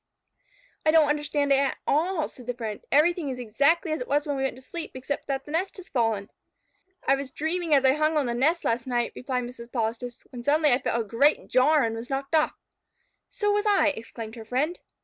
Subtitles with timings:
[0.83, 2.81] "I don't understand it at all," said the friend.
[2.91, 5.77] "Everything is exactly as it was when we went to sleep, except that the nest
[5.77, 6.31] has fallen."
[7.07, 9.71] "I was dreaming as I hung on the nest last night," replied Mrs.
[9.71, 12.53] Polistes, "when suddenly I felt a great jar and was knocked off."
[13.29, 14.79] "So was I," exclaimed her friend.